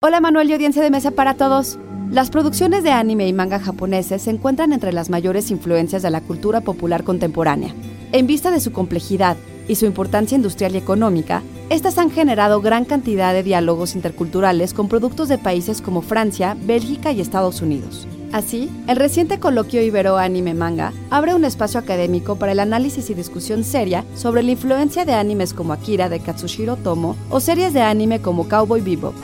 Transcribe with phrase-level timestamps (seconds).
[0.00, 1.76] Hola Manuel y audiencia de mesa para todos.
[2.08, 6.20] Las producciones de anime y manga japoneses se encuentran entre las mayores influencias de la
[6.20, 7.74] cultura popular contemporánea.
[8.12, 12.84] En vista de su complejidad y su importancia industrial y económica, estas han generado gran
[12.84, 18.06] cantidad de diálogos interculturales con productos de países como Francia, Bélgica y Estados Unidos.
[18.30, 23.14] Así, el reciente coloquio Ibero Anime Manga abre un espacio académico para el análisis y
[23.14, 27.82] discusión seria sobre la influencia de animes como Akira de Katsushiro Tomo o series de
[27.82, 29.14] anime como Cowboy Bebop.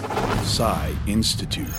[1.07, 1.73] Institute.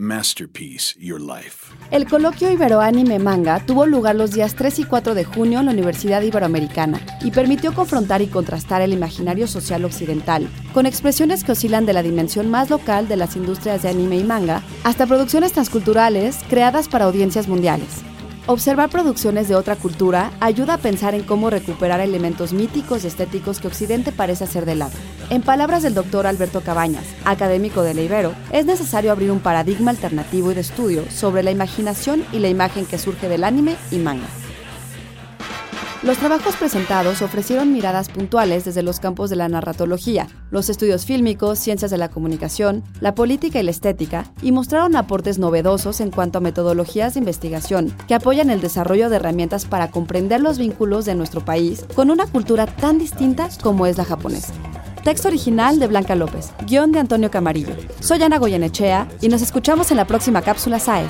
[0.00, 1.72] Masterpiece Your Life.
[1.92, 5.66] El coloquio Ibero Anime Manga tuvo lugar los días 3 y 4 de junio en
[5.66, 11.52] la Universidad Iberoamericana y permitió confrontar y contrastar el imaginario social occidental con expresiones que
[11.52, 15.52] oscilan de la dimensión más local de las industrias de anime y manga hasta producciones
[15.52, 18.02] transculturales creadas para audiencias mundiales.
[18.48, 23.60] Observar producciones de otra cultura ayuda a pensar en cómo recuperar elementos míticos y estéticos
[23.60, 24.92] que Occidente parece hacer de lado.
[25.28, 30.50] En palabras del doctor Alberto Cabañas, académico de Ibero, es necesario abrir un paradigma alternativo
[30.50, 34.28] y de estudio sobre la imaginación y la imagen que surge del anime y manga.
[36.08, 41.58] Los trabajos presentados ofrecieron miradas puntuales desde los campos de la narratología, los estudios fílmicos,
[41.58, 46.38] ciencias de la comunicación, la política y la estética, y mostraron aportes novedosos en cuanto
[46.38, 51.14] a metodologías de investigación que apoyan el desarrollo de herramientas para comprender los vínculos de
[51.14, 54.54] nuestro país con una cultura tan distinta como es la japonesa.
[55.04, 57.76] Texto original de Blanca López, guion de Antonio Camarillo.
[58.00, 61.04] Soy Ana Goyenechea y nos escuchamos en la próxima cápsula SAE.